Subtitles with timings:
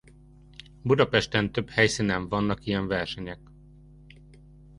[0.81, 3.39] Budapesten több helyszínen vannak ilyen versenyek.